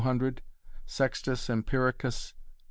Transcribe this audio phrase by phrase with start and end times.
[0.01, 0.41] 200?
[0.87, 2.33] Sextus Empiricus